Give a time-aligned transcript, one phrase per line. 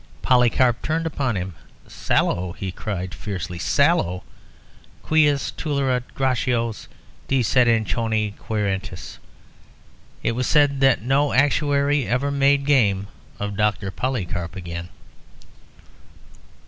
[0.23, 1.53] Polycarp turned upon him.
[1.87, 4.23] 'Sallow!' he cried fiercely, 'sallow!
[5.03, 6.87] Quis tulerit Gracchos
[7.27, 9.19] de seditione querentes.'
[10.23, 13.09] It was said that no actuary ever made game
[13.39, 13.91] of Dr.
[13.91, 14.89] Polycarp again."